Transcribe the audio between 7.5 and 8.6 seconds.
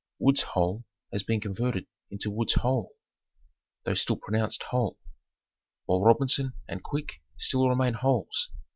remain holes.